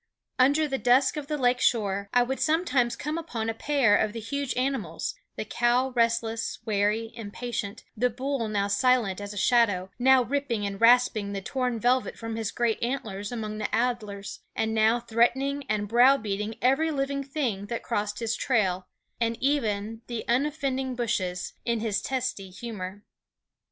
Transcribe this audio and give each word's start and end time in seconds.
Under 0.39 0.67
the 0.67 0.79
dusk 0.79 1.15
of 1.15 1.27
the 1.27 1.37
lake 1.37 1.59
shore 1.61 2.09
I 2.11 2.23
would 2.23 2.39
sometimes 2.39 2.95
come 2.95 3.19
upon 3.19 3.51
a 3.51 3.53
pair 3.53 3.95
of 3.95 4.13
the 4.13 4.19
huge 4.19 4.55
animals, 4.57 5.13
the 5.35 5.45
cow 5.45 5.89
restless, 5.89 6.57
wary, 6.65 7.11
impatient, 7.13 7.83
the 7.95 8.09
bull 8.09 8.47
now 8.47 8.67
silent 8.67 9.21
as 9.21 9.31
a 9.31 9.37
shadow, 9.37 9.91
now 9.99 10.23
ripping 10.23 10.65
and 10.65 10.81
rasping 10.81 11.33
the 11.33 11.41
torn 11.43 11.79
velvet 11.79 12.17
from 12.17 12.35
his 12.35 12.49
great 12.49 12.81
antlers 12.81 13.31
among 13.31 13.59
the 13.59 13.69
alders, 13.71 14.39
and 14.55 14.73
now 14.73 14.99
threatening 14.99 15.65
and 15.69 15.87
browbeating 15.87 16.55
every 16.63 16.89
living 16.89 17.23
thing 17.23 17.67
that 17.67 17.83
crossed 17.83 18.17
his 18.17 18.35
trail, 18.35 18.87
and 19.19 19.37
even 19.39 20.01
the 20.07 20.25
unoffending 20.27 20.95
bushes, 20.95 21.53
in 21.63 21.79
his 21.79 22.01
testy 22.01 22.49
humor. 22.49 23.03